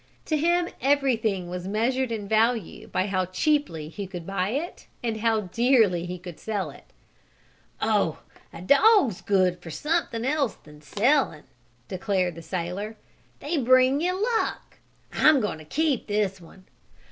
To 0.25 0.35
him 0.35 0.67
everything 0.81 1.47
was 1.47 1.67
measured 1.67 2.11
in 2.11 2.27
value 2.27 2.87
by 2.87 3.05
how 3.05 3.25
cheaply 3.25 3.87
he 3.87 4.07
could 4.07 4.25
buy 4.25 4.49
it 4.49 4.87
and 5.03 5.17
how 5.17 5.41
dearly 5.41 6.07
he 6.07 6.17
could 6.17 6.39
sell. 6.39 6.75
"Oh, 7.79 8.17
a 8.51 8.63
dog's 8.63 9.21
good 9.21 9.61
for 9.61 9.69
something 9.69 10.25
else 10.25 10.55
than 10.55 10.81
selling," 10.81 11.43
declared 11.87 12.33
the 12.33 12.41
sailor. 12.41 12.97
"They 13.41 13.57
bring 13.59 14.01
you 14.01 14.19
luck! 14.39 14.79
I'm 15.13 15.39
going 15.39 15.59
to 15.59 15.65
keep 15.65 16.07
this 16.07 16.41
one. 16.41 16.65